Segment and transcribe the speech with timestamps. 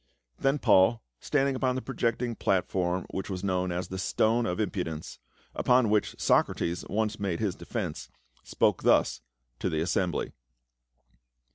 [0.39, 5.19] Then Paul, standing upon the projecting platform which was known as the "Stone of Impudence,"
[5.53, 8.09] upon which Socrates once made his defence,
[8.43, 9.21] spoke thus
[9.59, 10.33] to the assembly.